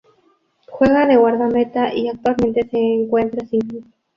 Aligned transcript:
Juega 0.71 1.05
de 1.05 1.15
guardameta 1.15 1.93
y 1.93 2.07
actualmente 2.07 2.67
se 2.67 2.75
encuentra 2.79 3.45
sin 3.45 3.61
club. 3.61 3.85